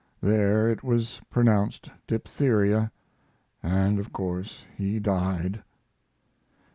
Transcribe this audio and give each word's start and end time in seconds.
There 0.19 0.67
it 0.67 0.83
was 0.83 1.21
pronounced 1.29 1.91
diphtheria, 2.07 2.91
and 3.61 3.99
of 3.99 4.11
course 4.11 4.65
he 4.75 4.97
died." 4.99 5.61